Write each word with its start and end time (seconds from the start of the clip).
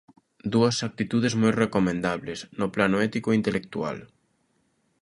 Dúas 0.53 0.75
actitudes 0.87 1.33
moi 1.41 1.51
recomendables, 1.63 2.39
no 2.59 2.67
plano 2.75 2.97
ético 3.07 3.27
e 3.31 3.37
intelectual. 3.41 3.97